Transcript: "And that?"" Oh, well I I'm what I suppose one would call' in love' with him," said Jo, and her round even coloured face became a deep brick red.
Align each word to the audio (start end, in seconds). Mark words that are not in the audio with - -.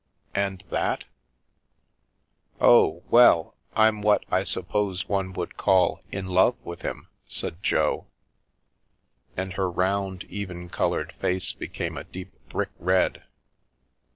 "And 0.33 0.63
that?"" 0.71 1.03
Oh, 2.59 3.03
well 3.11 3.55
I 3.75 3.85
I'm 3.85 4.01
what 4.01 4.25
I 4.31 4.43
suppose 4.43 5.07
one 5.07 5.31
would 5.33 5.57
call' 5.57 6.01
in 6.11 6.25
love' 6.25 6.55
with 6.65 6.81
him," 6.81 7.07
said 7.27 7.61
Jo, 7.61 8.07
and 9.37 9.53
her 9.53 9.69
round 9.69 10.23
even 10.23 10.69
coloured 10.69 11.13
face 11.19 11.53
became 11.53 11.97
a 11.97 12.03
deep 12.03 12.33
brick 12.49 12.71
red. 12.79 13.25